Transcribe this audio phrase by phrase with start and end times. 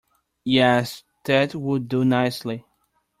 [0.45, 2.65] Yes, that would do nicely.